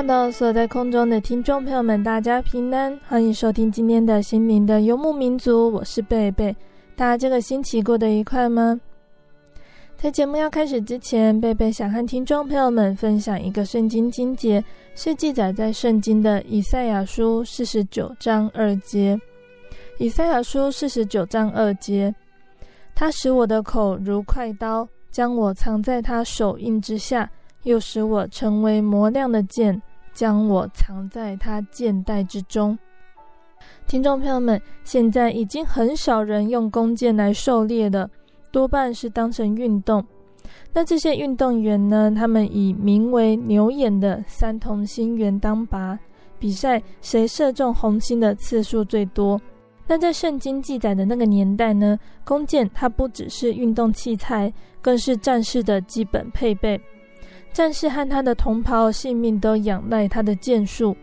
[0.00, 6.54] Hello，所在空中的听众朋友们，大家平安，欢迎收听今天的心灵的游牧民族，我是贝贝。
[6.94, 8.80] 大家这个星期过得愉快吗？
[9.96, 19.20] 在节目要开始之前，贝贝想和听众朋友们分享一个圣经经节，是记载在圣经的以赛亚书四十九章二节。
[19.98, 22.14] 以赛亚书四十九章二节，
[22.94, 27.28] 他使我的口如快刀，将我藏在他手印之下，
[27.64, 29.82] 又使我成为磨亮的剑。
[30.18, 32.76] 将我藏在他箭袋之中。
[33.86, 38.10] 听众朋友们，现在已经很少人用弓箭来狩猎了，
[38.50, 40.04] 多半是当成运动。
[40.72, 42.12] 那这些运动员呢？
[42.12, 45.96] 他们以名为牛眼的三同心圆当靶，
[46.36, 49.40] 比赛谁射中红心的次数最多。
[49.86, 56.80] 那在圣经记载的那个年代呢，弓箭它不只是运动器材，更是战士的基本配备。
[57.58, 60.96] 战士和他的同袍性命都仰赖他的箭术，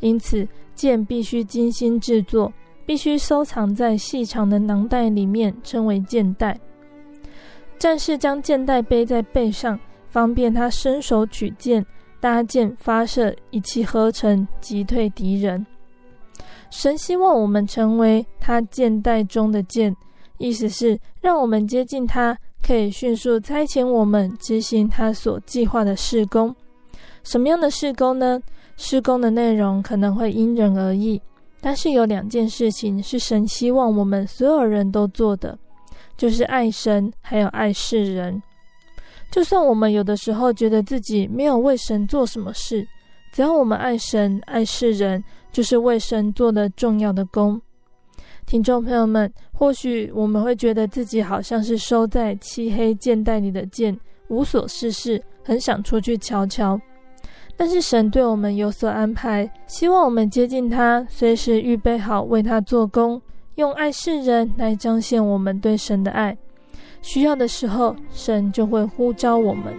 [0.00, 2.52] 因此箭必须精心制作，
[2.84, 6.60] 必须收藏在细长的囊袋里面，称为箭袋。
[7.78, 11.82] 战士将箭袋背在背上，方便他伸手取箭、
[12.20, 15.64] 搭箭、发射，一气呵成，击退敌人。
[16.68, 19.96] 神希望我们成为他箭袋中的箭，
[20.36, 22.36] 意思是让我们接近他。
[22.62, 26.54] 可以迅速差遣我们执行他所计划的事工。
[27.24, 28.40] 什么样的事工呢？
[28.76, 31.20] 施工的内容可能会因人而异，
[31.60, 35.56] 但是有两件事情是神希望我们所有人都做的，
[36.16, 38.42] 就是爱神，还有爱世人。
[39.30, 42.86] 就算我们有的时候觉得自己没有为神做什么事，
[43.32, 47.60] 只要我们爱神、爱世人，就是为神做的重要的工。
[48.46, 53.96] 听众朋友们，或许我们会觉得自己好像是收在漆黑箭袋里的箭，
[54.26, 56.80] 无所事事，很想出去瞧瞧。
[57.56, 63.22] 但是神对我们有所安排，希望我们接近他，随时预备好为他做工，
[63.54, 66.36] 用爱世人来彰显我们对神的爱。
[67.00, 69.72] 需要的时候，神就会呼召我们。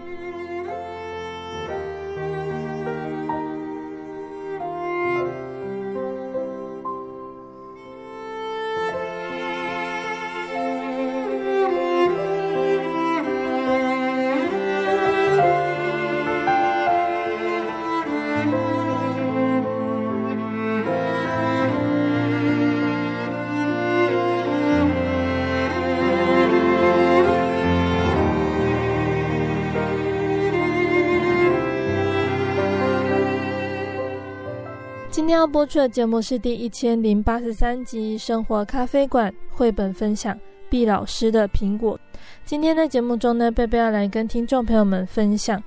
[35.54, 40.36] 播出的节目是第一千零八十三集《生活咖啡馆》绘本分享
[40.68, 41.98] 毕老师的苹果。
[42.44, 45.62] 今天在节目中呢，贝贝要来跟听众朋友们分享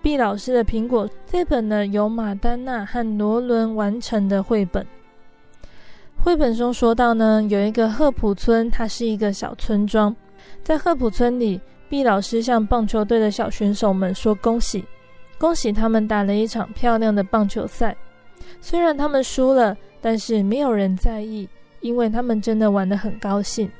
[0.00, 4.86] 毕老师的苹果这本呢由马丹娜和罗伦完成的绘本。
[6.16, 10.16] 绘本中说到呢，有一个赫普村，它是一个小村庄，
[10.62, 11.60] 在赫普村里，
[11.90, 14.82] 毕老师向棒球队的小选手们说：“恭喜，
[15.36, 17.94] 恭喜他们打了一场漂亮的棒球赛。”
[18.60, 21.48] 虽然他们输了，但是没有人在意，
[21.80, 23.70] 因为他们真的玩得很高兴。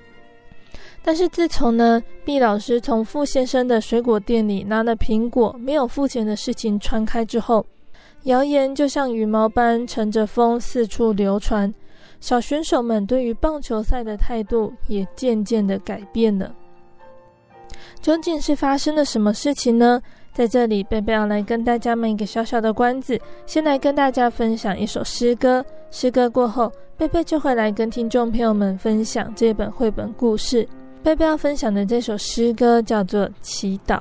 [1.02, 7.64] 但是自从呢，毕老师从傅先生的水果店里拿了苹果没有付钱的事情传开之后，
[8.24, 11.72] 谣言就像羽毛般乘着风四处流传，
[12.20, 16.52] 小选手们对于棒球赛的态度也渐渐的改变了。
[18.00, 20.02] 究竟是发生了什么事情呢？
[20.36, 25.64] 在这里，贝贝要来跟大家卖一个小小的关子，先来跟大家分享一首诗歌。
[25.90, 30.68] 诗歌过后，贝贝就会来跟听众朋友们分享这本绘本故事。
[31.02, 33.96] 贝贝要分享的这首诗歌叫做《祈祷》。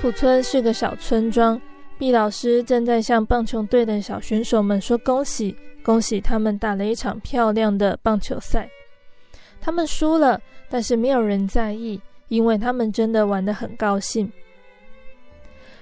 [0.00, 1.60] 普村是个小村庄，
[1.98, 8.70] 毕老师正在向棒球队的小选手们说恭喜，恭喜他们打了一场漂亮的棒球赛。
[9.60, 10.40] 他们输了，
[10.70, 14.30] 但是没有人在意，因为他们真的玩得很高兴。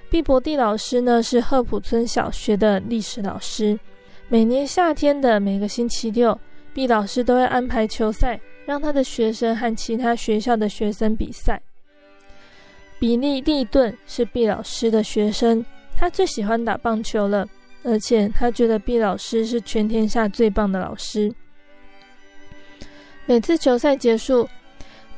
[0.09, 3.79] 毕博蒂老师呢，是赫普村小学的历史老师，
[4.29, 6.37] 每年夏天的每个星期六，
[6.73, 11.61] 毕老师都会安排球赛，让他的学生和其他学校的学生比赛。
[12.99, 15.63] 比利·利顿是毕老师的学生，
[15.95, 17.47] 他最喜欢打棒球了，
[17.83, 21.31] 而且他觉得毕老师是全天下最棒的老师。
[23.25, 24.47] 每次球赛结束，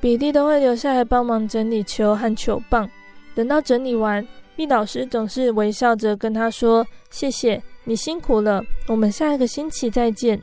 [0.02, 2.90] 比利都会留下来帮忙整理球和球棒。
[3.34, 10.42] 等到整理完，毕老师总是微笑着跟他说：“谢谢，你辛苦了，我们下一个星期再见。”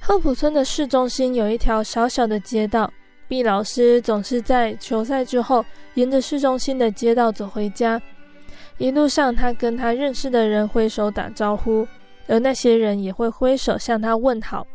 [0.00, 2.90] 贺普村的市中心有一条小小的街道。
[3.28, 8.00] 毕老师总是在球赛之后，沿着市中心的街道走回家。
[8.78, 11.86] 一路上，他跟他认识的人挥手打招呼，
[12.26, 14.66] 而那些人也会挥手向他问好。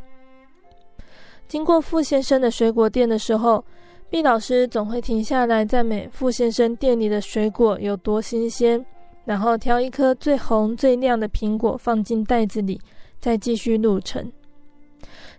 [1.47, 3.63] 经过傅先生的水果店的时候，
[4.09, 8.85] 毕老师总会停下来赞美傅先生店里的水果有多新鲜，
[9.25, 12.79] 然后挑一颗最红最亮的苹果放进袋子里，
[13.19, 14.31] 再继续路程。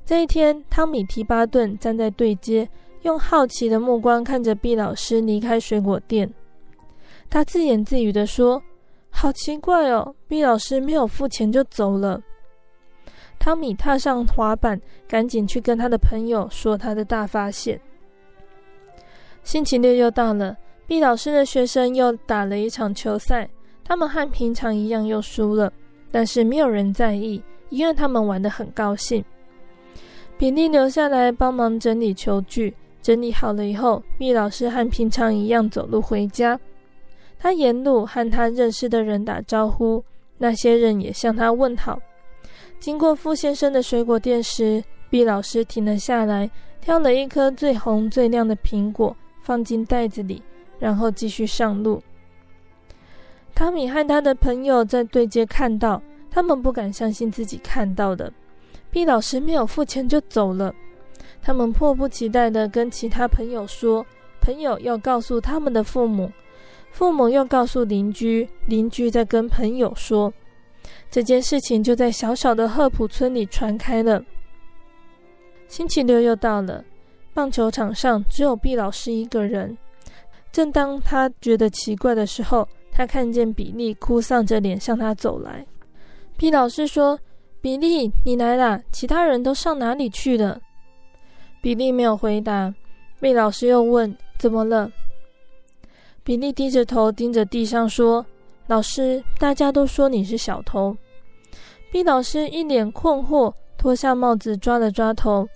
[0.04, 2.68] 这一天，汤米·提巴顿站在对街，
[3.04, 6.28] 用好奇的目光看着毕老师离开水果店。
[7.30, 8.62] 他自言自语地说
[9.10, 12.20] ：“好奇怪哦，毕老师没有付钱就走了。”
[13.38, 17.78] 汤米踏上滑板，赶紧去跟他的朋友说他的大发现。
[19.42, 20.56] 星期六又到了，
[20.86, 23.48] 毕老师的学生又打了一场球赛。
[23.84, 25.70] 他们和平常一样又输了，
[26.10, 29.22] 但是没有人在意，因为他们玩得很高兴。
[30.38, 36.58] 比利留下来帮忙整理球具，整理好了以后，毕老师和平常一样走路回家。
[37.38, 40.02] 他沿路和他认识的人打招呼，
[40.38, 42.00] 那些人也向他问好。
[42.80, 50.42] 经过傅先生的水果店时，毕老师停了下来，挑了一颗最红最亮的苹果，放进袋子里，
[50.78, 52.02] 然后继续上路。
[53.54, 58.32] 汤米和他的朋友在对街看到，他们不敢相信自己看到的。
[58.90, 60.74] 毕老师没有付钱就走了，
[61.42, 64.04] 他们迫不及待地跟其他朋友说，
[64.40, 66.30] 朋友要告诉他们的父母，
[66.90, 70.32] 父母又告诉邻居，邻居再跟朋友说，
[71.10, 74.22] 这件事情就在小小的赫普村里传开了。
[75.66, 76.84] 星期六又到了，
[77.32, 79.76] 棒球场上只有毕老师一个人。
[80.52, 85.66] 正当他觉得奇怪的时候，他看见比利哭丧着脸向他走来，
[86.36, 87.18] 毕老师说
[87.60, 88.80] ：“比利，你来啦！
[88.92, 90.60] 其他人都上哪里去了？”
[91.64, 92.74] 比利没有回答。
[93.18, 94.92] 毕老师又问：“怎么了？”
[96.22, 98.22] 比利低着头盯着地上说
[98.68, 100.94] ：“老师，大家都说你是小偷。”
[101.90, 105.48] 毕老师一脸困惑，脱下帽子抓了抓头。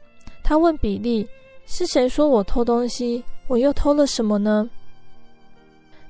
[0.43, 1.29] 他问比利
[1.67, 3.23] ：“是谁说我偷东西？
[3.47, 4.71] 我又偷了什么呢？”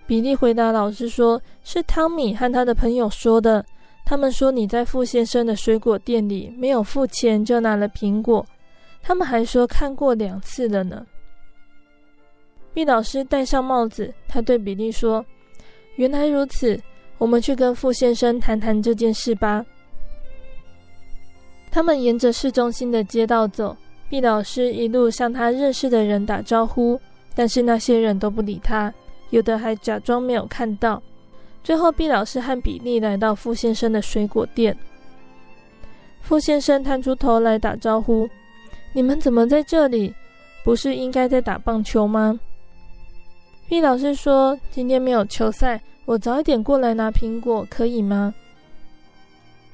[0.06, 3.66] 比利回答老师说：“是汤米和他的朋友说的。
[4.06, 8.46] 他们说你在傅先生的水果店里没有付钱就拿了苹果。
[9.02, 11.06] 他们还说看过两次了呢。”
[12.74, 15.24] 毕老师戴上帽子，他对比利说
[15.96, 16.80] ：“原来如此，
[17.16, 19.64] 我们去跟傅先生谈谈这件事吧。”
[21.70, 23.76] 他们沿着市中心的街道走，
[24.08, 27.00] 毕老师一路向他认识的人打招呼，
[27.34, 28.92] 但是那些人都不理他。
[29.30, 31.02] 有的还假装没有看到。
[31.62, 34.76] 最后，毕老师和比利来到傅先生的水果店。
[36.22, 38.26] 傅先生探出头来打招呼
[38.98, 40.12] ：“你们怎么在这里？
[40.64, 42.40] 不是应该在打棒球吗？”
[43.68, 48.34] 毕老师说：“今天没有球赛，我早一点过来拿苹果，可以吗？”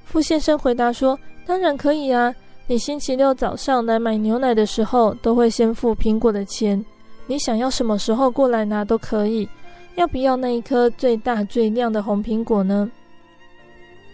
[0.04, 2.35] 傅先生回答说：“当然可以啊！
[2.66, 6.85] 你星期六早上来买牛奶的时候，都会先付苹果的钱。”
[7.26, 9.49] 你想要什么时候过来拿都可以，
[9.95, 12.90] 要不要那一颗最大最亮的红苹果呢？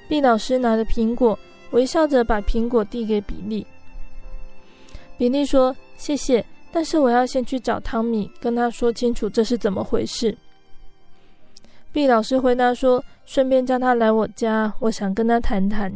[0.09, 1.37] 毕老师拿着苹果，
[1.73, 3.67] 微笑着把苹果递给比利。
[5.21, 10.35] 比利说：“谢谢，但是我要先去找汤米，跟他说清楚这是怎么回事。”
[11.93, 15.93] 毕老师回答说：“顺便叫他来我家，我想跟他谈谈。”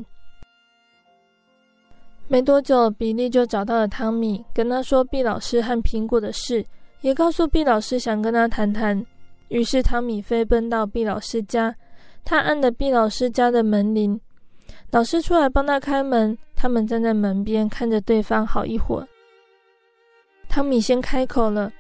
[2.29, 6.63] 没多久，比利就找到了汤米，跟他说毕老师和苹果的事。
[7.01, 9.03] 也告诉毕老师想跟他谈谈，
[9.49, 11.75] 于是汤米飞奔到毕老师家，
[12.27, 14.21] 他按了毕老师家的门铃，
[14.91, 19.09] 老师出来帮他开门，他们站在门边看着对方好一会儿。
[20.55, 21.73] 汤米先开口了：“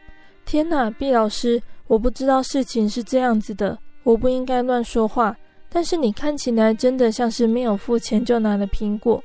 [0.44, 5.36] 天哪，毕老师，我不知道事情是这样子的，我不应该乱说话，
[5.68, 9.22] 但是你看起来真的像是没有付钱就拿了苹果。”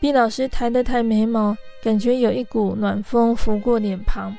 [0.00, 4.36] 毕老师抬了抬眉毛，感觉有一股暖风拂过脸庞。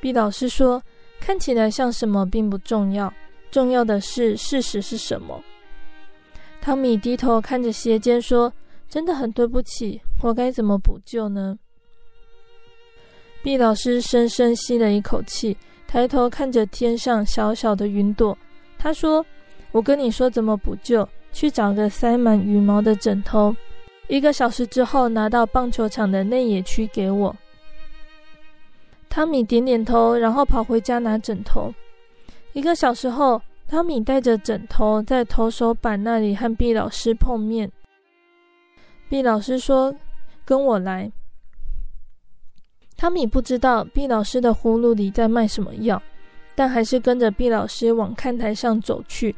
[0.00, 0.80] 毕老师说
[1.18, 3.12] ：“看起来像什么并不重要，
[3.50, 5.42] 重要的是事实是什么。”
[6.62, 8.52] 汤米低头看着鞋尖说
[8.88, 11.58] ：“真的很对不起，我该怎么补救呢？”
[13.44, 15.54] 毕老师深深吸了一口气，
[15.86, 18.36] 抬头看着天上小小的云朵，
[18.78, 19.22] 他说
[19.70, 23.54] ：“我跟你说怎么补救，去找个塞满羽毛的枕头，
[24.08, 27.36] 一个小时之后拿到棒球场的内野区给我。”
[29.10, 31.70] 汤米点点头，然后跑回家拿枕头。
[32.54, 37.70] 一个小时后，汤米带着枕头在投手板那里和毕老师碰面。
[39.10, 39.94] 毕老师说
[40.46, 41.12] ：“跟我来。”
[42.96, 46.00] 汤米不知道毕老师的葫芦里在卖什么药，
[46.54, 49.34] 但还是跟着毕老师往看台上走去。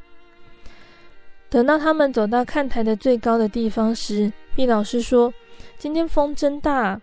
[1.48, 5.32] 等到他们走到看台的最高的地方时，毕老师说
[5.78, 7.00] ：“今天风真大。”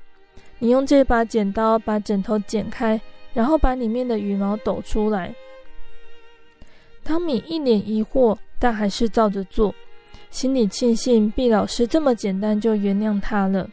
[0.59, 2.99] 你用这把剪刀把枕头剪开，
[3.33, 5.33] 然后把里面的羽毛抖出来。
[7.03, 9.75] 汤米一脸疑惑，但还是照着做，
[10.29, 13.69] 心里庆幸毕老师这么简单就原谅他了。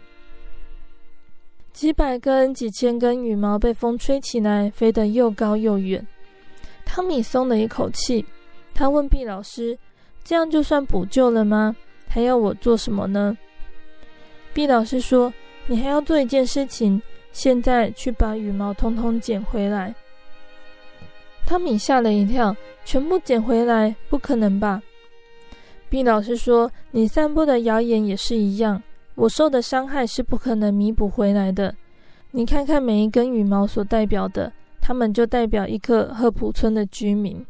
[1.72, 6.06] 几百根、几千根羽毛被风吹起来，飞得又高又远。
[6.84, 8.24] 汤米松了一口气，
[8.74, 9.78] 他问毕老师
[10.24, 11.74] ：“这样就算补救了吗？
[12.08, 13.36] 还要我做什么呢？”
[14.52, 15.32] 毕老师说
[15.68, 17.00] ：“你还要做一件事情，
[17.32, 19.94] 现在去把羽毛通通捡回来。”
[21.46, 23.94] 汤米吓了一跳：“全部捡回来？
[24.08, 24.82] 不可能吧？”
[25.88, 28.82] 毕老师说：“你散布的谣言也是一样。”
[29.20, 31.74] 我受的伤害是不可能弥补回来的。
[32.30, 34.50] 你看看每一根羽毛所代表的，
[34.80, 37.44] 它们就代表一个赫普村的居民。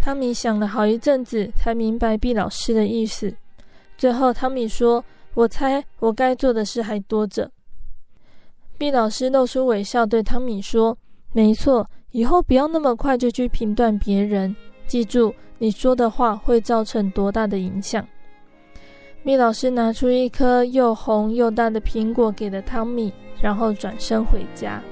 [0.00, 3.36] 汤米想了好一阵子，才明白毕老师的意思。
[3.98, 7.50] 最后，汤米说：“我猜我该做的事还多着。”
[8.78, 10.96] 毕老师露出微笑，对汤米说
[11.34, 14.56] ：“没错，以后不要那么快就去评断别人。
[14.86, 18.02] 记住，你说的话会造成多大的影响。”
[19.24, 24.82] 蜜老师拿出一颗又红又大的苹果给了汤米，然后转身回家。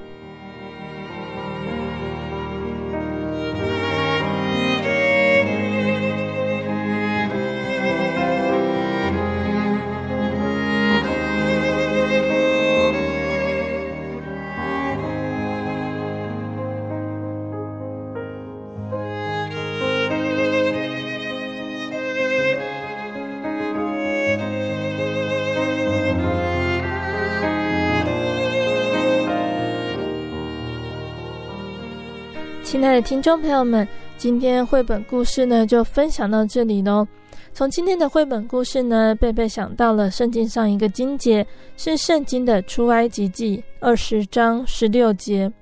[32.81, 37.07] 亲爱的听众朋友们，今天绘本故事呢就分享到这里喽。
[37.53, 41.45] 从今天的绘本故事呢，贝贝想到了圣经上一个经节，
[41.77, 45.53] 是圣经的出埃及记二十章十六节：“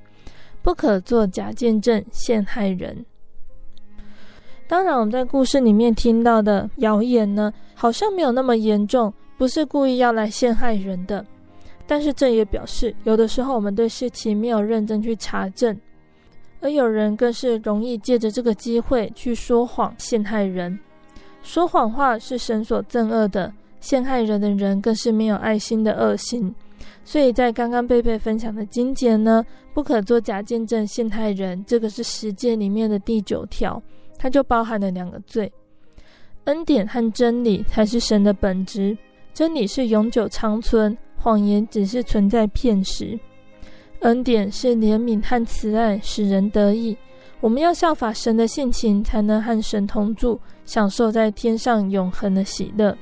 [0.63, 3.05] 不可作假见证陷害人。”
[4.65, 11.25] 当然，我们在故事里面听到的谣言呢，好像没有那么严重，不是故意要来陷害人的。
[11.85, 15.77] 但是这也表示，有的时候我们对事情没有认真去查证。
[16.61, 20.77] 而有人更是容易借着这个机会去说谎陷害人。
[21.41, 26.53] 说谎话是神所憎恶的，陷害人的人更是没有爱心的恶行。
[27.05, 29.43] 所以在刚刚贝贝分享的经节呢，
[29.73, 33.81] 不可作假见证陷害人，这个是十诫里面的第九条，
[34.17, 35.51] 它就包含了两个罪。
[36.43, 38.97] 恩典和真理才是神的本质，
[39.33, 43.17] 真理是永久长存，谎言只是存在片时。
[44.01, 46.97] 恩典是怜悯和慈爱，使人得益。
[47.41, 52.97] 我们要效法神的性情，才能和神同住，享受在天上永恒的喜乐。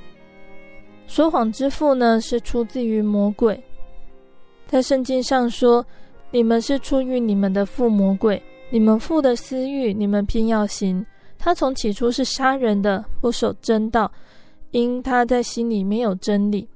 [1.07, 3.63] 说谎之父呢，是出自于魔鬼。
[4.67, 5.85] 在圣经上说
[6.29, 11.05] ：“你们是出于你们的父魔鬼，你们父的私欲，你们偏要行。
[11.39, 14.11] 他从起初是杀人的，不守真道，
[14.71, 16.67] 因他在心里没有真理。”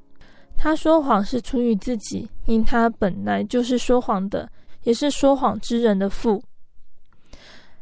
[0.64, 4.48] 他说谎是出于自己，因他本来就是说谎的，
[4.84, 6.40] 也是说谎之人的父。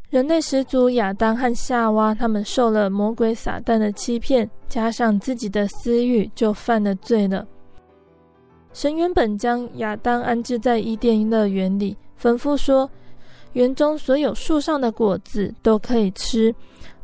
[0.08, 7.46] 人类始祖亚当和夏娃，他们受了魔鬼撒旦的欺骗，加上自己的私欲，就犯了罪了。
[8.72, 12.90] 神原本将亚当安置在伊甸乐园里，吩咐说：
[13.52, 16.54] 园中所有树上的果子都可以吃，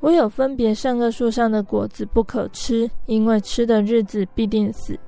[0.00, 4.98] 唯有分别善恶树上的果子不可吃，因为吃的日子必定死。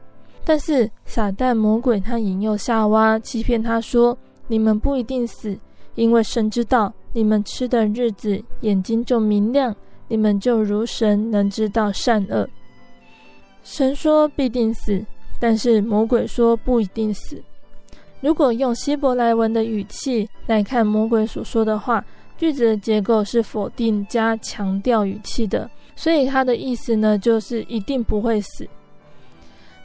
[0.49, 4.17] 但是撒旦魔鬼他引诱夏娃，欺骗他说
[4.49, 5.55] ：“你们不一定死，
[5.95, 9.77] 因为神知道你们吃的日子，眼睛就明亮，
[10.09, 12.49] 你们就如神，能知道善恶。”
[13.63, 15.05] 神说必定死，
[15.39, 17.43] 但是魔鬼说不一定死。
[18.23, 22.03] 如果用希伯来文的语气来看魔鬼所说的话，
[22.39, 28.67] 句子的结构是否定加强调语气的，所以他的意思呢，就是一定不会死。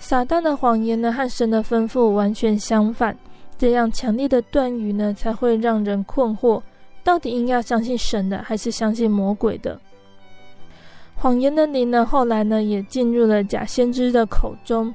[0.03, 3.17] 撒旦的谎言呢，和神的吩咐完全相反。
[3.57, 6.61] 这样强烈的断语呢，才会让人困惑：
[7.05, 9.79] 到底应该相信神的，还是相信魔鬼的？
[11.15, 14.93] 谎言的灵呢，后来呢，也进入了假先知的口中，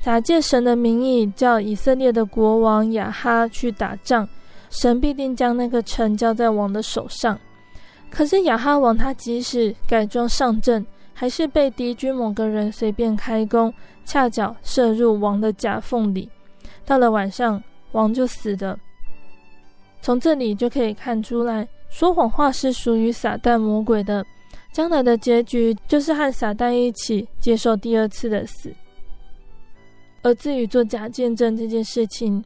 [0.00, 4.26] 假借神的名义，叫以色列的国王亚哈去打仗，
[4.70, 7.38] 神必定将那个城交在王的手上。
[8.10, 13.72] 可是亚哈王他即使改装上阵，还是被敌军某个人随便开弓，
[14.04, 16.28] 恰巧射入王的甲缝里。
[16.84, 18.78] 到了晚上，王就死了。
[20.02, 24.22] 从这里就可以看出来，说谎话是属于撒旦魔鬼的，
[24.72, 28.70] 将来的结局就是和撒旦一起接受第二次的死。
[30.20, 32.44] 而至于做假见证这件事情，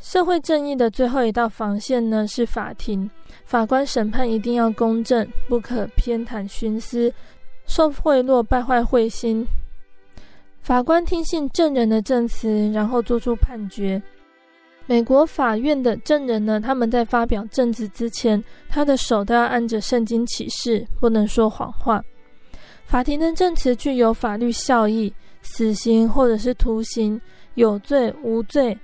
[0.00, 3.08] 社会正义的最后一道防线呢，是法庭。
[3.44, 7.12] 法官审判一定要公正，不可偏袒徇私、
[7.70, 9.46] 受贿赂、败坏慧心。
[10.60, 14.02] 法官听信证人的证词，然后做出判决。
[14.86, 22.02] 美国法院的证人呢，他们在发表证词之前，他的手都要按着圣经启示，不能说谎话。
[22.86, 27.20] 法庭的证词具有法律效益，死刑或者是徒刑，
[27.54, 28.76] 有罪无罪。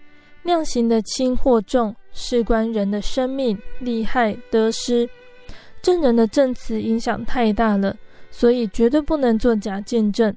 [0.44, 5.10] 量刑的轻或重，事关人的生命、利害得失，
[5.82, 7.96] 证人的证词影响太大了，
[8.38, 10.36] 所以绝对不能做假见证。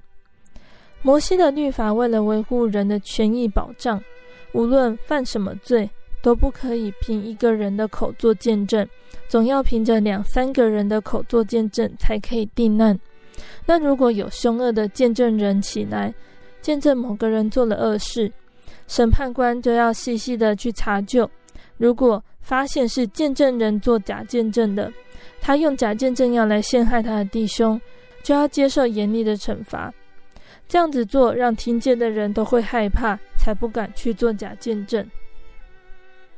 [1.02, 4.02] 摩西的律法为了维护人的权益保障，
[4.54, 5.90] 无论犯什么罪，
[6.22, 8.88] 都不可以凭一个人的口做见证，
[9.28, 12.98] 总要凭着两三个人的口做见证才可以定案。
[13.66, 16.14] 那如果有凶恶的见证人起来，
[16.62, 18.32] 见证某个人做了恶事。
[18.88, 21.30] 审判官就要细细的去查究，
[21.76, 24.90] 如果发现是见证人做假见证的，
[25.42, 27.80] 他用假见证要来陷害他的弟兄，
[28.24, 29.94] 就要接受严厉的惩罚。
[30.68, 35.06] 这样子做，让听见的人都会害怕，才不敢去做假见证。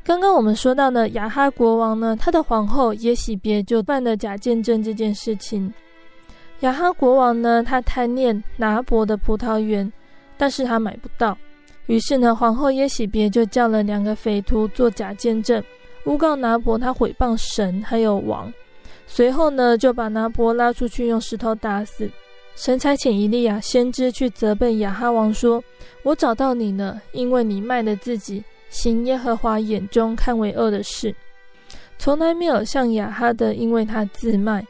[0.04, 5.72] 刚刚我们说到的亚哈国王呢，他的皇后耶洗别就办了假见证这件事情。
[6.62, 9.92] 亚哈国王呢，他贪恋拿伯的葡萄园，
[10.38, 11.38] 但是他买不到。
[11.88, 15.62] 于是呢，皇后耶洗别就叫了两个匪徒做假见证，
[16.06, 18.52] 诬告拿伯他毁谤神还有王。
[19.14, 22.10] 随后呢，就把拿伯拉出去用石头打死。
[22.56, 25.62] 神差遣以利亚先知去责备亚哈王说
[26.04, 31.14] ：“我找到你了，因为你卖了自己，行耶和华眼中看为恶的事。
[31.98, 34.66] 从来没有像亚哈的，因为他自卖。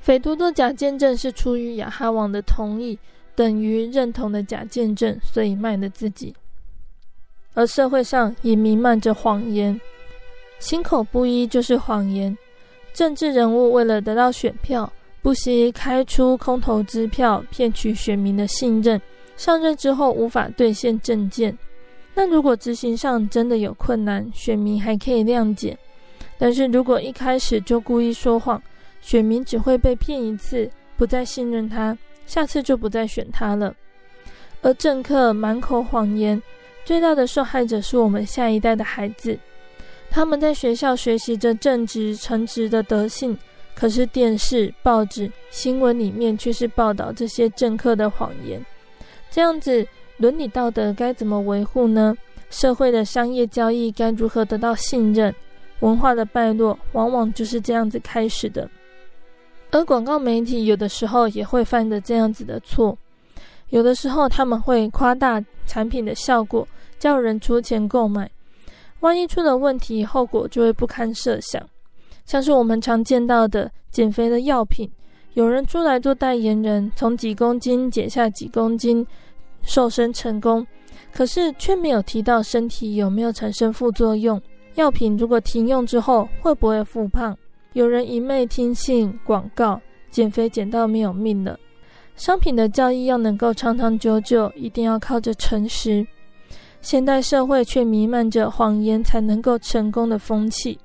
[0.00, 2.98] 匪徒做假见证是出于亚哈王的同意。”
[3.36, 6.34] 等于认同的假见证，所以卖了自己。
[7.52, 9.78] 而社会上也弥漫着谎言，
[10.58, 12.36] 心口不一就是谎言。
[12.96, 18.98] 政治人物为了得到选票，不惜开出空头支票，骗取选民的信任。
[19.36, 21.54] 上任之后无法兑现政见，
[22.14, 25.76] 那如果执行上真的有困难，选民还可以谅解。
[26.38, 28.62] 但是如果一开始就故意说谎，
[29.02, 31.94] 选民只会被骗一次，不再信任他。
[32.24, 33.74] 下次就不再选他了。
[34.62, 36.42] 而政客满口谎言，
[36.86, 39.38] 最大的受害者是我们下一代的孩子。
[40.16, 43.36] 他们在学校学习着正直、诚实的德性，
[43.74, 48.64] 可是电视、报纸、新闻里面却是报道这些政客的谎言。
[49.30, 52.16] 这样子，伦理道德该怎么维护呢？
[52.48, 55.34] 社会的商业交易该如何得到信任？
[55.80, 58.66] 文化的败落，往往就是这样子开始的。
[59.70, 62.96] 而广告媒体有的时候也会犯着这样子的错，
[63.68, 66.66] 有的时候他们会夸大产品的效果，
[66.98, 68.30] 叫人出钱购买，
[69.06, 71.62] 万一出了问题，后果就会不堪设想。
[72.24, 74.90] 像是我们常见到的减肥的药品，
[75.34, 79.06] 有人出来做代言人，从几公斤减下几公斤，
[79.62, 80.66] 瘦身成功，
[81.12, 84.42] 可是却没有提到身体有没有产生副作用，
[84.74, 87.38] 药品如果停用之后会不会复胖？
[87.74, 91.56] 有人一昧听信广告，减肥减到没有命了。
[92.16, 96.04] 商品的交易要能够长长久久，一定要靠着诚实。
[96.86, 100.78] 现代社会却弥漫着谎言才能够成功的风气。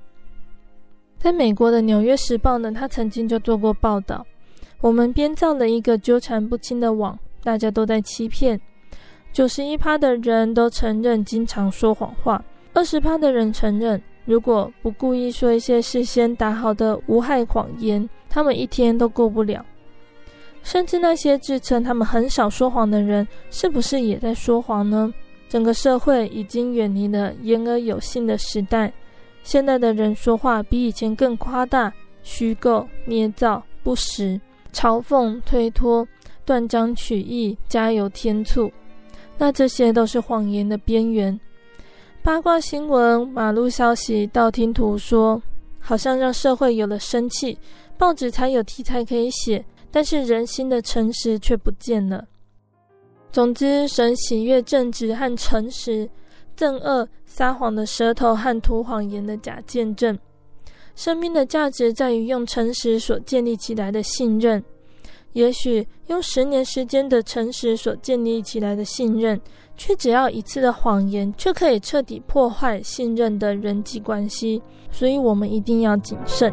[1.16, 4.26] 在美国的《纽约时报》呢，他曾经就做过报道：
[4.80, 8.60] 我们编造了一个纠缠不清的网，大家都在欺骗。
[9.32, 14.02] 九十一趴的人都承认经常说谎话，二十趴的人承认。
[14.24, 19.64] 如果不故意说一些事先打好的无害谎言，他们一天都过不了。
[20.64, 25.14] 甚至那些自称他们很少说谎的人，是不是也在说谎呢？
[25.52, 28.90] 整个社会已经远离了言而有信的时代，
[29.42, 34.40] 现在的人说话比以前更夸大、虚构、捏造、不实、
[34.72, 36.08] 嘲讽、推脱、
[36.46, 38.72] 断章取义、加油添醋，
[39.36, 41.38] 那这些都是谎言的边缘。
[42.22, 45.42] 八卦新闻、马路消息、道听途说，
[45.78, 47.58] 好像让社会有了生气，
[47.98, 52.24] 报纸才有题材可以写，但是人心的诚实却不见了。
[53.32, 56.06] 总之，神喜悦正直和诚实，
[56.54, 60.18] 憎恶撒谎的舌头和吐谎言的假见证。
[60.94, 64.62] 生命的价值在于用诚实所建立起来的信任。
[65.32, 69.40] 也许用十年时间的诚实所建立起来的信任，
[69.78, 74.60] 却只要一次的谎言，就可以彻底破坏信任的人际关系。
[74.90, 76.52] 所以，我们一定要谨慎。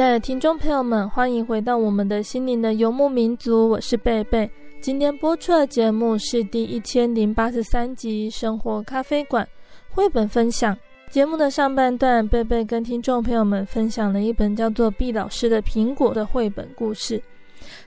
[0.00, 4.50] 亲爱的听众朋友们，欢迎回到我们的心灵的游牧民族，我是贝贝。
[4.80, 9.46] 今天播出的节目是第一千零八十三集《生活咖啡馆》
[9.94, 10.74] 绘本分享。
[11.10, 17.22] 节目的上半段，贝贝跟听众朋友们分享了一本叫做《毕老师的苹果》的绘本故事。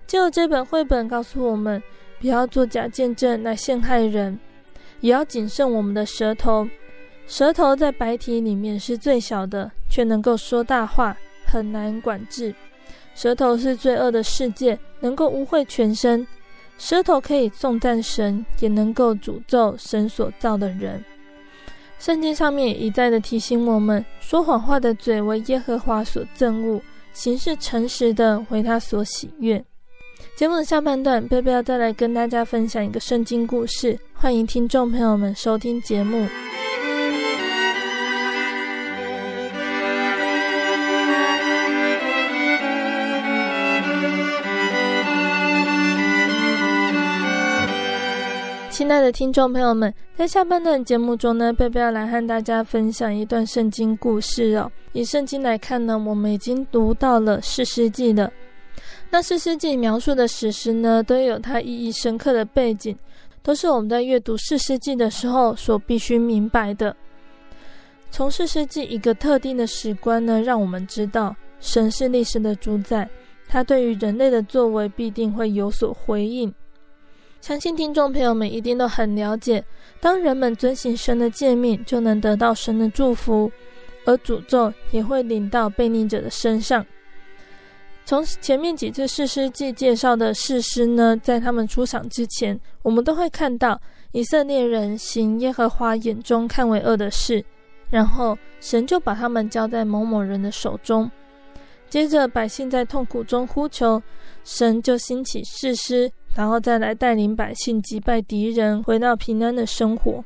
[0.05, 1.81] 就这本绘本告诉我们，
[2.19, 4.39] 不要做假见证来陷害人，
[4.99, 6.69] 也要谨慎我们的舌头。
[7.25, 11.17] 舌头在白体里面是最小的，却能够说大话。
[11.53, 12.51] 很难管制，
[13.13, 16.25] 舌头是罪恶的世界，能够污秽全身。
[16.79, 21.05] 舌头可以颂赞神，也能够诅咒神所造的人。
[21.99, 26.81] 圣经上面一再的提醒我们，说谎话的嘴为耶和华所憎恶，
[27.13, 29.63] 行事诚实的为他所喜悦。
[30.35, 36.27] 节目的下半段，贝贝要再来跟大家分享一个圣经故事，欢迎听众朋友们收听节目。
[48.93, 54.71] 亲爱的听众朋友们，在下半段节目中呢，贝贝要来和大家分享一段圣经故事哦。
[54.91, 58.31] 以圣经来看呢，我们已经读到了四世纪了。
[59.09, 62.95] 那四世纪描述的史实呢，都有它意义深刻的背景，
[63.41, 66.95] 都是我们在阅读四世纪的时候所必须明白的。
[68.11, 73.09] 从四世纪一个特定的史观呢，让我们知道神是历史的主宰，
[73.47, 76.53] 他对于人类的作为必定会有所回应。
[77.43, 79.61] 相信听众朋友们一定都很了解，
[79.99, 83.51] 当人们遵行神的诫命，就能得到神的祝福，
[84.05, 86.85] 而诅咒也会临到悖逆者的身上。
[88.05, 93.77] 从前面几次士师记介绍的士师呢，在他们出场之前，我们都会看到
[94.13, 97.43] 以色列人行耶和华眼中看为恶的事，
[97.89, 101.11] 然后神就把他们交在某某人的手中。
[101.93, 104.01] 接着百姓在痛苦中呼求，
[104.43, 106.11] 神就兴起士师。
[106.33, 110.25] 然后再来带领百姓击败敌人，回到平安的生活，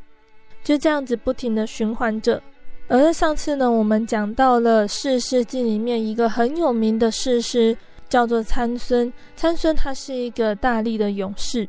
[0.64, 2.42] 就这样子不停的循环着。
[2.88, 7.76] 而在上次呢，我们讲到了士师记里面一个很有名的士师，
[8.08, 9.12] 叫做参孙。
[9.36, 11.68] 参孙他是一个大力的勇士。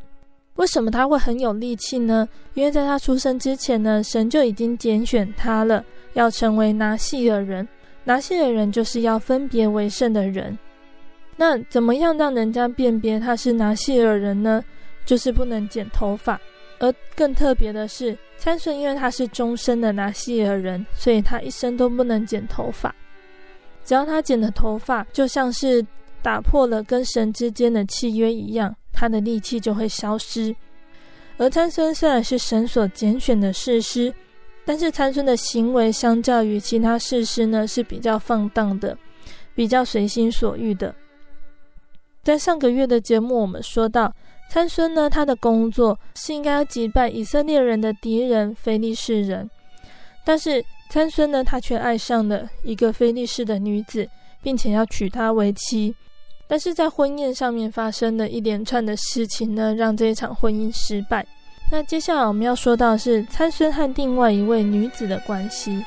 [0.55, 2.29] 为什么他会很有力气呢？
[2.55, 7.67] 因为在他出生之前呢，神就已经拣选他了，要成为拿细耳人。
[8.09, 10.59] 拿细耳人就是要分别为圣的人。
[11.37, 14.65] 那怎么样让人家辨别他是拿细耳人呢？
[15.05, 16.41] 就是不能剪头发，
[16.79, 22.95] 而更特别的是，参孙因为他是终身的拿细耳人，所以他一生都不能剪头发。
[23.85, 25.85] 只要他剪了头发，就像是
[26.23, 30.57] 打破了跟神之间的契约一样，他的力气就会消失。
[31.37, 34.13] 而参孙虽然是神所拣选的士师，
[34.69, 38.95] 但是参孙的行为相较于其他士师呢，是比较放荡的，
[39.55, 40.95] 比较随心所欲的。
[42.23, 44.15] 在上个月的节目，我们说到
[44.51, 49.49] 参孙呢，他的工作是应该要击败以色列人的敌人非利士人，
[50.23, 54.07] 但是参孙呢，他却爱上了一个非利士的女子，
[54.43, 55.95] 并且要娶她为妻，
[56.47, 61.27] 但是在婚宴上面发生的一连串的事情呢，让这一场婚姻失败。
[61.71, 65.85] 那接下来我们要说到是参孙和另外一位女子的关系。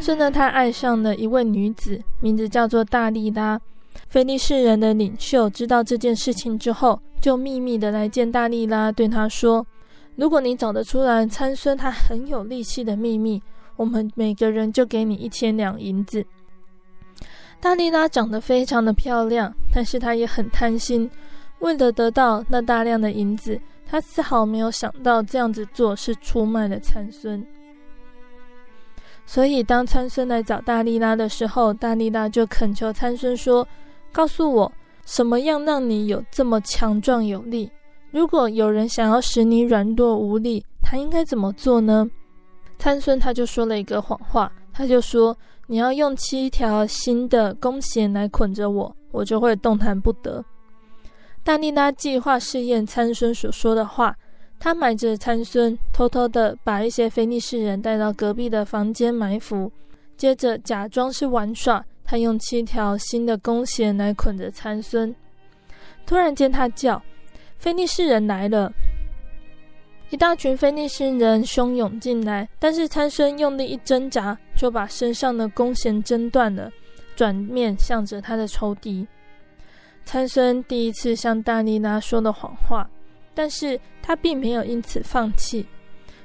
[0.00, 3.60] 参孙呢，他爱上了一位女子，名字叫做大利拉。
[4.08, 9.66] 菲利士人的领袖知道这件事情之后，就秘密的来见大利拉，对他说
[10.16, 13.42] ：“如果你找得出来参孙他很有力气的秘密，
[13.76, 16.24] 我们每个人就给你一千两银子。”
[17.60, 21.10] 大利拉长得非常的漂亮，但是她也很贪心，
[21.58, 27.46] 为了得到那大量的银子，她丝毫没有想到这样子做是出卖了参孙。
[29.32, 33.64] 所以，当参孙来找大力拉的时候，大力拉就恳求参孙说
[34.10, 34.72] ：“告诉我，
[35.06, 37.70] 什么样让你有这么强壮有力？
[38.10, 42.10] 如果有人想要使你软弱无力，他应该怎么做呢？”
[42.76, 45.38] 参孙他就说了一个谎话，他就说
[45.68, 50.44] ：“你要用七条新的弓弦来捆着我，我就会动弹不得。”
[51.44, 54.16] 大力拉计划试验参孙所说的话。
[54.60, 59.72] 他瞒着参孙，偷偷的把一些非利士人带到隔壁的房间埋伏，
[60.18, 61.82] 接着假装是玩耍。
[62.04, 65.14] 他用七条新的弓弦来捆着参孙。
[66.04, 67.00] 突然间，他叫
[67.56, 68.70] ：“非利士人来了！”
[70.10, 76.70] 一大群非利士人汹涌进来，但是参孙用力一挣扎，就把身上的弓弦挣断了，
[77.16, 79.06] 转面向着他的仇敌。
[80.04, 82.90] 参孙第一次向大利拉说了谎话。
[83.34, 85.66] 但是他并没有因此放弃。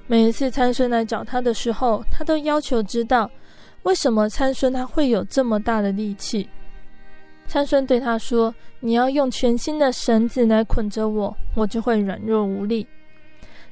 [0.08, 3.30] 每一次参孙来找他的时候，他都要求知道
[3.84, 6.48] 为什么参孙他会有这么大的力气。
[7.48, 12.88] 参孙对他说：“你要用全新的绳子来捆着我，我就会软弱无力。”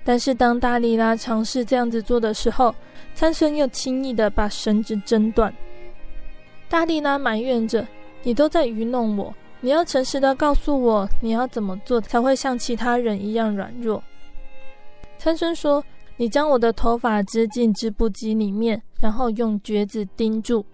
[0.06, 2.74] 但是当大力拉尝试这样子做的时候，
[3.16, 5.54] 参孙又轻易的把绳子挣断。
[6.68, 7.88] 大力拉埋怨着
[8.22, 9.34] ：“你都在愚弄我！
[9.64, 14.04] 你要诚实的告诉我，你要怎么做才会像其他人一样软弱？”
[15.18, 15.82] 参孙说
[16.18, 20.66] ：“你将我的头发织进织布机里面，然后用橛子钉住。”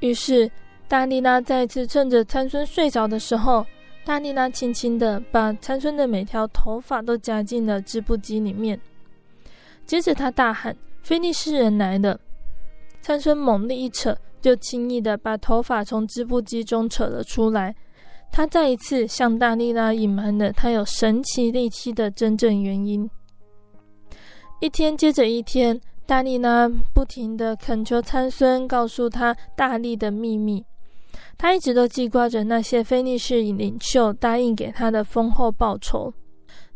[0.00, 0.50] 于是
[0.88, 3.66] 大利拉再次趁着参孙睡着的时候。
[4.06, 8.78] 大利拉轻轻地把参孙的每条头发都夹进了织布机里面，
[9.86, 12.20] 接着他大喊：“菲利士人来了！”
[13.00, 14.14] 参孙猛力一扯，
[14.44, 17.74] 就轻易地把头发从织布机中扯了出来。
[18.30, 23.08] 他再一次向大力拉隐瞒了他有神奇力气的真正原因。
[24.60, 30.62] 一天接着一天，大力拉不停地恳求参孙告诉他大力的秘密。
[31.38, 36.12] 他一直都记挂着那些非利士领袖答应给他的丰厚报酬。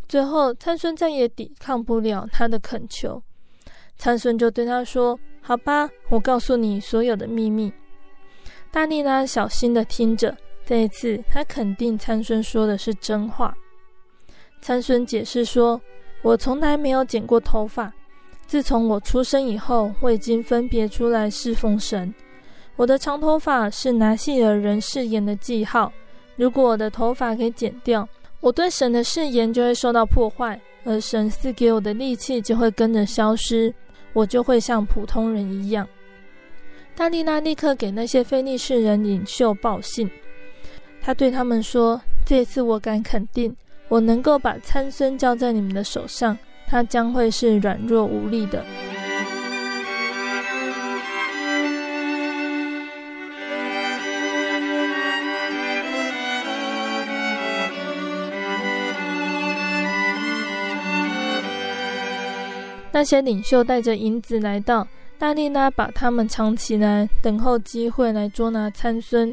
[0.08, 3.22] 最后，参孙再也抵抗不了他的恳求，
[3.98, 7.72] 参孙就对他说：“好吧，我告诉你所有的秘密。”
[8.70, 10.36] 大力拉小心地听着，
[10.66, 13.54] 这一次他肯定参孙说的是真话。
[14.60, 15.80] 参孙解释说
[16.22, 17.92] ：“我从来没有剪过头发，
[18.46, 22.14] 自从我出生以后，我已经分别出来侍奉神。”
[22.76, 25.92] 我的长头发是拿细耳人誓言的记号。
[26.36, 28.08] 如果我的头发给剪掉，
[28.40, 33.74] 我对神的誓言就会受到破坏，而神赐给我的力气就会跟着消失，
[34.18, 35.86] 我就会像普通人一样。
[36.96, 40.10] 大丽娜立刻给那些非利士人领袖报信，
[41.00, 43.54] 他对他们说：“这次我敢肯定，
[43.86, 48.64] 我能够把参孙交在你们的手上，他将会是软弱无力的。”
[62.98, 64.84] 那些领袖带着银子来到，
[65.20, 69.32] 大利拉把他们藏起来，等候机会来捉拿参孙。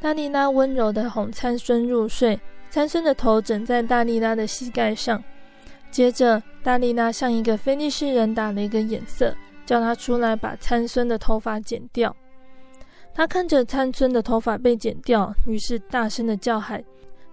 [0.00, 2.38] 大利拉温柔地哄参孙入睡，
[2.70, 5.20] 参孙的头枕在大利拉的膝盖上。
[5.90, 9.34] 接着，大利拉向一个菲利士人打了一个眼色，
[9.66, 12.14] 叫他出来把参孙的头发剪掉。
[13.12, 16.80] 他看着参孙的头发被剪掉，于是大声地叫喊：“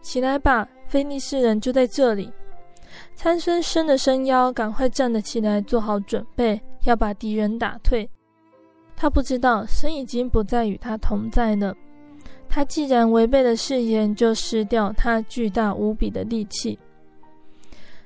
[0.01, 2.31] 起来吧，菲利士人就在这里！”
[3.15, 8.09] 参孙伸了伸腰，赶快站了起来，做好准备，要把敌人打退。
[8.95, 11.75] 他不知道神已经不再与他同在了。
[12.47, 16.77] 他既然违背了誓言，就失掉他巨大无比的力气。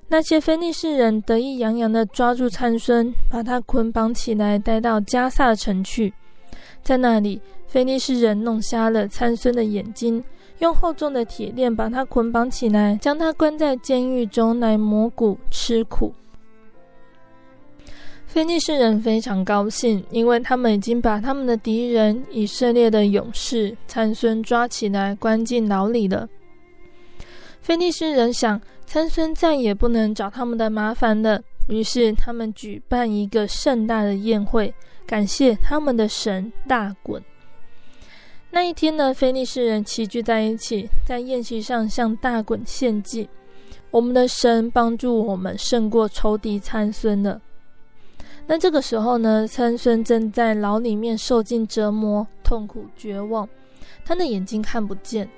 [0.07, 6.13] 那些菲利士人得意洋洋地抓住参孙，把他捆绑起来，带到迦萨城去。
[6.83, 10.23] 在那里，菲利士人弄瞎了参孙的眼睛。
[10.59, 16.13] 用厚重的铁链把他捆绑起来，将他关在监狱中来磨骨吃苦。
[18.25, 26.27] 菲利士人非常高兴，因为他们已经把他们的敌人以色列的勇士参孙抓起来关进牢里了。
[27.61, 34.73] 菲利士人想，参孙再也不能找他们的麻烦了，于是他们举办一个盛大的宴会，
[35.05, 37.21] 感谢他们的神大衮。
[38.55, 43.27] 那一天呢，非利士人齐聚在一起，在宴席上向大衮献祭。
[43.91, 47.41] 我们的神帮助我们胜过仇敌参孙了。
[48.47, 53.45] 那这个时候呢，参孙正在牢里面受尽折磨，痛苦绝望，
[54.05, 55.29] 他的眼睛看不见，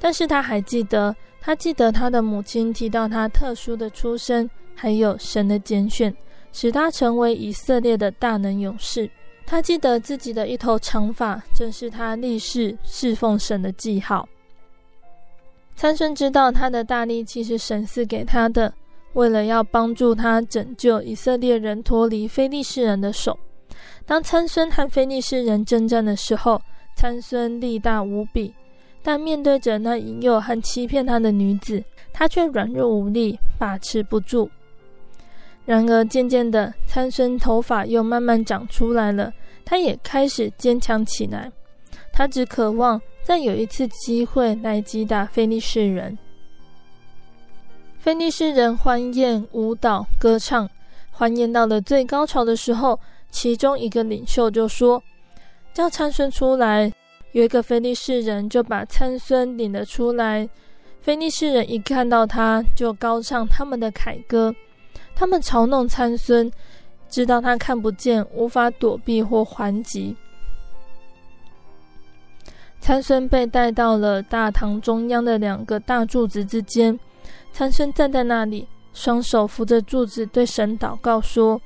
[0.00, 6.12] 但是他还记得，他记得他的母亲提到他特殊的出身，还有神的拣选，
[6.50, 9.08] 使他成为以色列的大能勇士。
[9.46, 14.26] 他记得自己的一头长发，正是他立誓侍奉神的记号。
[15.76, 18.72] 参孙知道他的大力气是神赐给他的，
[19.12, 23.38] 为了要帮助他拯救以色列人脱离非利士人的手。
[24.06, 26.60] 当参孙和非利士人征战的时候，
[26.96, 28.54] 参孙力大无比，
[29.02, 31.82] 但面对着那引诱和欺骗他的女子，
[32.12, 34.48] 他却软弱无力，把持不住。
[35.64, 39.32] 然而，渐渐的，参孙头发又慢慢长出来了。
[39.64, 41.50] 他也开始坚强起来。
[42.12, 46.16] 他只渴望再有一次机会来击打非利士人。
[47.98, 50.68] 非利士人欢宴、舞蹈、歌唱，
[51.10, 53.00] 欢宴到了最高潮的时候，
[53.30, 55.02] 其中一个领袖就说
[55.72, 56.92] ：“叫参孙出来。”
[57.32, 60.46] 有一个非利士人就把参孙领了出来。
[61.00, 64.54] 非利士人一看到他，就高唱他们的凯歌。
[65.14, 66.50] 他们嘲弄参孙，
[67.08, 70.16] 知道他看不见，无法躲避或还击。
[72.80, 76.98] 参孙被带到了大堂中央的两个大柱子之间。
[77.52, 81.58] 参孙站在那里，双手扶着柱子，对神祷告说：“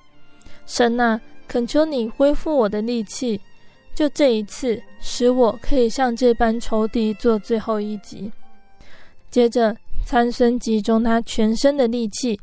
[0.67, 3.41] 神啊，恳求你恢复我的力气，
[3.95, 8.31] 就这一次，使我可以向这般仇敌做最后一击。”
[9.31, 12.39] 接着，参孙集中他全身的力气，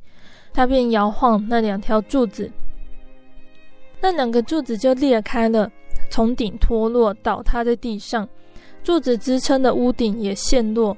[0.55, 2.49] 他便摇晃那两条柱子，
[3.99, 5.69] 那两个柱子就裂开了，
[6.09, 8.27] 从顶脱落，倒塌在地上。
[8.81, 10.95] 柱子支撑的屋顶也陷落，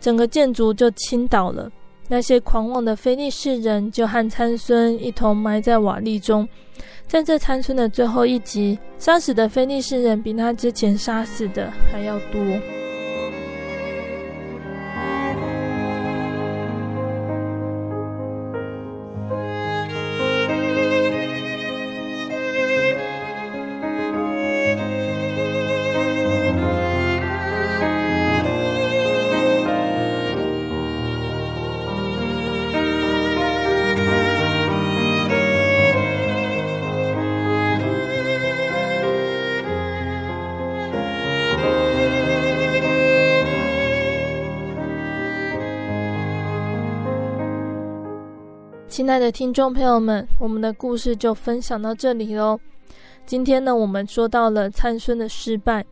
[0.00, 1.70] 整个建筑就倾倒了。
[2.08, 6.48] 那些狂妄的非利士人就和参孙一同埋在瓦砾中。
[7.06, 12.40] 在这参孙的最后一集，杀死的非利士人比他之前杀死的还要多。
[48.96, 52.58] 亲爱的听众朋友们，我们的故事就分享到这里喽。
[53.26, 55.84] 今天呢，我们说到了参孙的失败，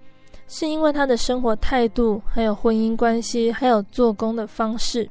[0.49, 5.07] 是因为他的生活态度，还有婚姻关系，还有做工的方式，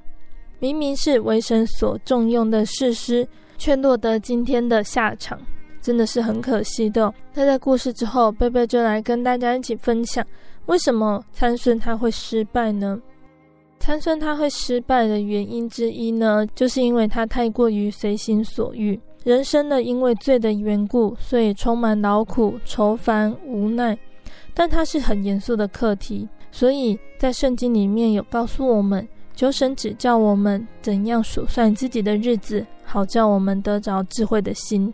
[0.57, 3.27] 明明是为神所重用的士师，
[3.59, 5.39] 却落得今天的下场，
[5.79, 7.13] 真的是很可惜的。
[7.35, 10.25] 那在故事之后，贝贝就来跟大家一起分享，
[10.65, 12.99] 为什么参孙他会失败呢？
[13.83, 18.97] 参孙他会失败的原因之一呢，就是因为他太过于随心所欲。
[19.25, 23.97] 人生呢，因为罪的缘故，所以充满劳苦、愁烦、无奈。
[24.53, 29.05] 但它是很严肃的课题，所以在圣经里面有告诉我们，
[29.35, 34.93] 求神指教我们怎样数算自己的日子，好叫我们得着智慧的心。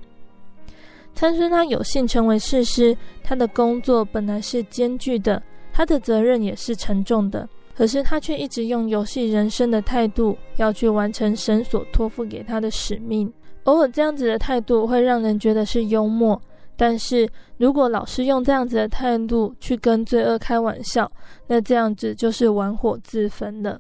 [1.14, 7.48] 参孙他有幸成为士师，他的工作本来是艰巨的，他的责任也是沉重的。
[7.80, 13.32] 可是他却一直用游戏人生的态度，要去完成神所托付给他的使命。
[13.64, 16.42] 偶尔这样子的态度会让人觉得是幽默，
[16.76, 17.26] 但是
[17.56, 21.10] 如果老是用这样子的态度去跟罪恶开玩笑，
[21.48, 23.80] 那这样子就是玩火自焚了。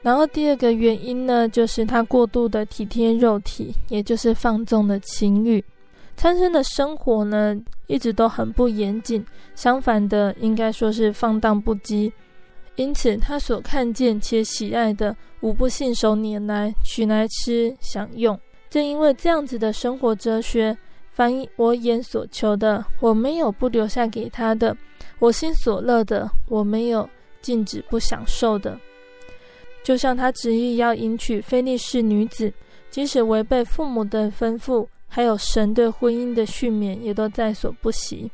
[0.00, 5.62] 然后第二个原因呢，就是他过度的体贴肉体，也就是放纵的情欲。
[6.16, 7.54] 参孙的生活呢，
[7.88, 9.22] 一直都很不严谨，
[9.54, 12.10] 相反的，应该说是放荡不羁。
[12.76, 18.38] 因此，他所看见且喜爱的，无不信手拈来，取来吃享用。
[18.70, 20.76] 正因为这样子的生活哲学，
[21.10, 24.74] 凡我眼所求的，我没有不留下给他的；
[25.18, 27.06] 我心所乐的，我没有
[27.42, 28.78] 禁止不享受的。
[29.84, 32.50] 就像他执意要迎娶非利士女子，
[32.88, 38.30] 即使违背父母的吩咐，还有神对婚姻的训勉，也都在所不惜。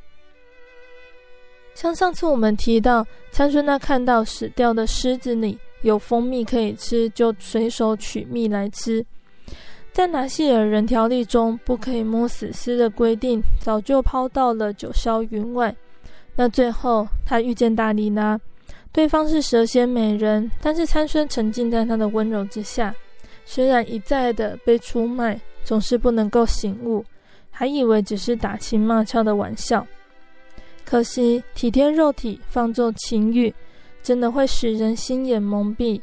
[1.79, 9.07] 像上次我们提到，参孙他看到死掉的狮子里有蜂蜜可以吃，就随手取蜜来吃。
[9.93, 15.72] 在拿细耳人条例中，不可以摸死尸的规定，早就抛到了九霄云外。
[16.35, 18.37] 那最后他遇见大利拉，
[18.91, 22.93] 对方是蛇蝎美人，但是参孙沉浸在她的温柔之下，
[23.45, 27.05] 虽然一再的被出卖，总是不能够醒悟，
[27.53, 29.87] 还以为只是打情骂俏的玩笑。
[30.89, 33.55] 可惜体贴肉体、放纵情欲，
[34.03, 36.01] 真的会使人心眼蒙蔽。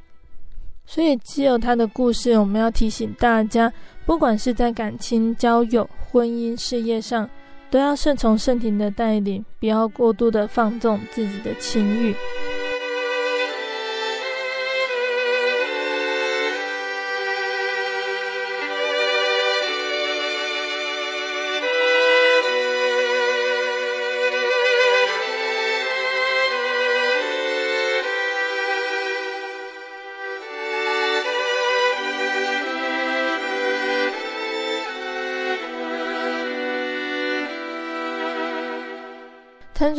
[0.86, 3.74] 所以，基有他的故事，我们要提醒大家，
[4.06, 7.28] 不管是在感情、交友、婚姻、事业上，
[7.72, 12.14] 都要顺从圣庭的带领，不要过度的放纵自己的情欲。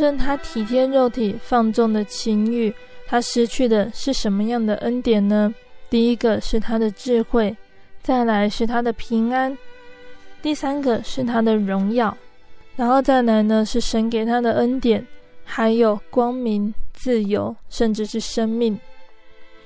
[0.07, 2.73] 参孙他体贴肉体，放纵的情欲，
[3.07, 5.53] 他失去的是什么样的恩典呢？
[5.89, 7.53] 第一个是他的智慧，
[8.01, 9.57] 再来是他的平安，
[10.41, 12.15] 第三个是他的荣耀，
[12.77, 15.05] 然后再来呢是神给他的恩典，
[15.43, 18.79] 还有光明、自由，甚至是生命。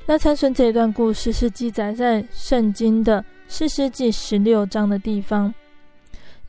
[0.07, 5.53] 那参孙这一段故事是记载在圣经的士师记十六章的地方。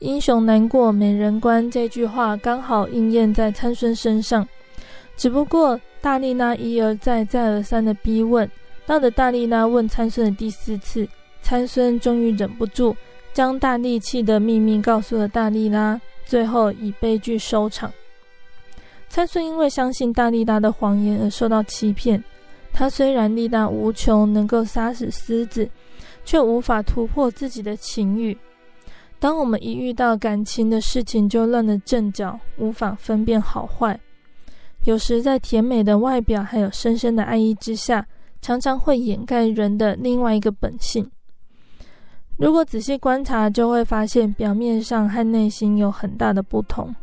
[0.03, 4.45] 英雄难过美人关这句话刚好应验在参孙身上，
[5.15, 8.49] 只不过大力拉一而再、再而三的逼问，
[8.85, 11.07] 到了大力拉问参孙的第四次，
[11.41, 12.93] 参孙终于忍不住，
[13.31, 17.89] 将大力气的秘密告诉了大力拉，最后以悲剧收场。
[19.07, 22.21] 参孙因为相信大力拉的谎言而受到欺骗，
[22.73, 25.69] 他虽然力大无穷，能够杀死狮子，
[26.25, 28.37] 却无法突破自己的情欲。
[29.23, 33.97] 当我们一遇到感情的事情，就乱了阵脚，无法分辨好坏。
[34.83, 38.05] 有时在甜美的外表还有深深的爱意之下，
[38.41, 41.09] 常常会掩盖人的另外一个本性。
[42.35, 46.93] 如果仔细观察，就会发现表面上和内心有很大的不同。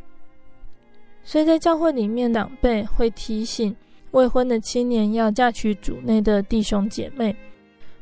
[1.24, 3.74] 所以在教会里面，长辈会提醒
[4.10, 7.34] 未婚的青年要嫁娶主内的弟兄姐妹。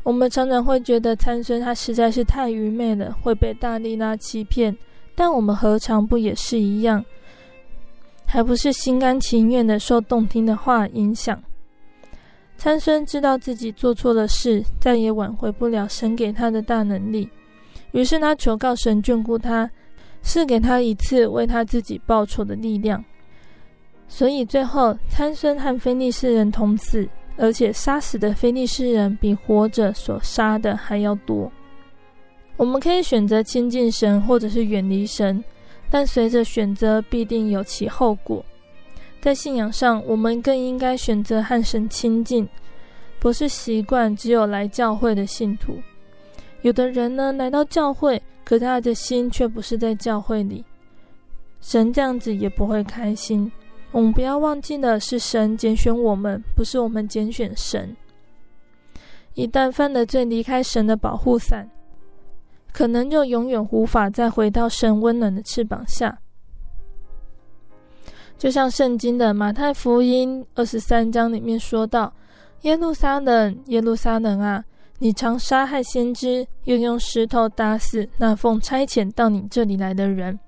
[0.02, 4.76] 我们常常会觉得参孙他实在是太愚昧了，会被大利拉欺骗。
[5.14, 7.04] 但我们何尝不也是一样？
[8.24, 11.42] 还不是心甘情愿的受动听的话影响？
[12.56, 17.28] 参孙知道自己做错了事，再也挽回不了神给他的大能力，
[17.92, 19.70] 于是他求告神眷顾他，
[20.22, 23.04] 赐给他一次为他自己报仇的力量。
[24.08, 27.08] 所以最后，参孙和非利士人同死，
[27.38, 31.50] 而且杀死的非利士人比活着所杀的还要多。
[32.56, 35.42] 我们可以选择亲近神，或者是远离神，
[35.88, 38.44] 但随着选择必定有其后果。
[39.20, 42.48] 在信仰上，我们更应该选择和神亲近，
[43.20, 45.78] 不是习惯只有来教会的信徒。
[46.62, 50.64] 有的人呢，来到教会，可他的心却不是在教会里，
[51.60, 53.50] 神这样子也不会开心。
[53.90, 57.96] 我们不要忘记的是，神拣选我们，不是我们拣选神。
[59.34, 61.70] 一旦犯了罪，离开神的保护伞，
[62.72, 66.18] 可能就永远无法再回到神温暖的翅膀下。
[68.36, 72.12] 就像圣经的马太福音二十三章里面说到
[72.62, 74.62] ：“耶路撒冷，耶路撒冷啊，
[74.98, 80.38] 你常杀害先知，又用石头打死那奉差遣到你这里来的人。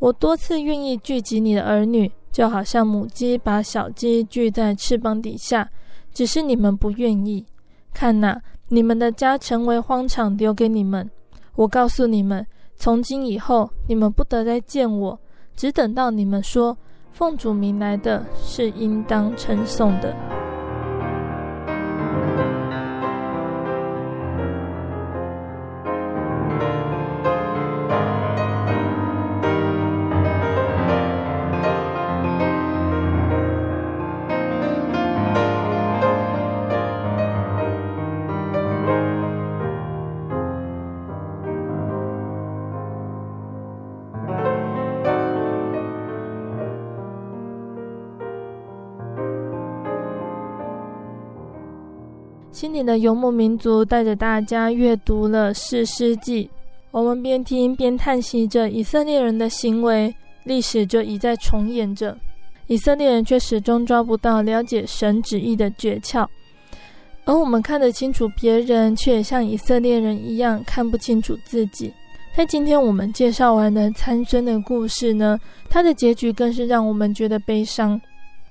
[0.00, 5.70] 我多次愿意聚集你的儿女。”就好像母鸡把小鸡聚在翅膀底下，
[6.12, 7.46] 只是你们不愿意。
[7.92, 11.08] 看哪，你们的家成为荒场，留给你们。
[11.54, 15.16] 我告诉你们，从今以后，你们不得再见我，
[15.54, 16.76] 只等到你们说
[17.12, 20.43] 奉主名来的是应当称颂的。
[52.64, 56.48] 心灵的游牧民族带着大家阅读了士师记，
[56.92, 62.16] 我们边听边叹息着以色列人的行为，历史就一再重演着，
[62.66, 66.26] 以色列人却始终抓不到了解神旨意的诀窍，
[67.26, 71.92] 而我们看得清楚别人，却也像以色列人一样看不清楚自己。
[72.34, 75.38] 在今天我们介绍完的参孙的故事呢，
[75.68, 78.00] 他的结局更是让我们觉得悲伤。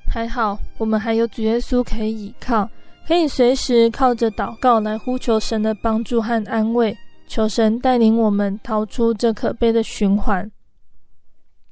[0.07, 2.69] 还好，我们还有主耶稣可以依靠。
[3.07, 6.97] 可以随时靠着祷告来呼求神的帮助和安慰，
[7.27, 10.49] 求神带领我们逃出这可悲的循环。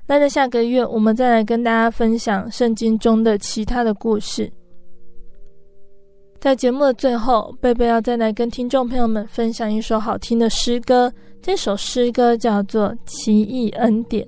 [0.08, 4.52] 那在下个月，我们再来跟大家分享圣经中的其他的故事。
[6.40, 14.28] 在节目的最后，贝贝要再来跟听众朋友们分享一首好听的诗歌，这首诗歌叫做《奇异恩典》。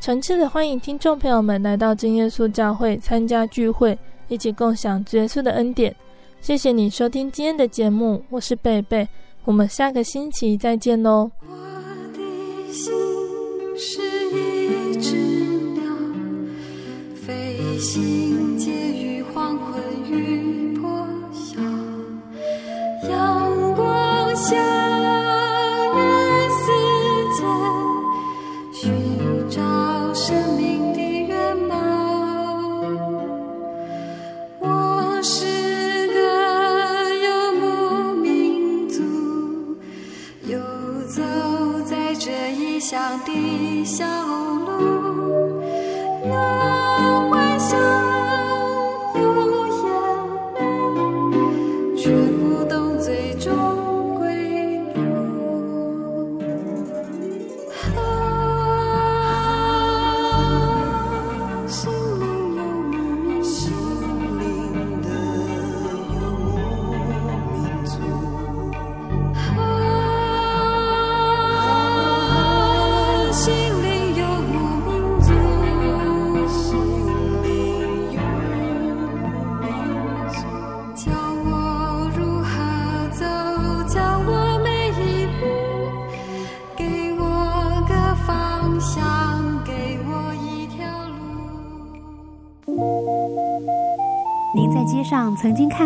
[0.00, 5.94] 诚挚的欢迎听众朋友们来到真耶稣教会参加聚会，一起共享耶稣的恩典。
[6.40, 9.08] 谢谢你收听今天的节目，我是贝贝，
[9.44, 11.30] 我们下个星期再见喽。
[11.40, 11.56] 我
[12.12, 12.92] 的心
[13.76, 15.16] 是一只
[15.74, 15.82] 鸟，
[17.14, 21.60] 飞行介于黄昏与破晓，
[23.08, 24.95] 阳光下。
[43.24, 44.70] 的小路，
[46.24, 48.05] 有微笑。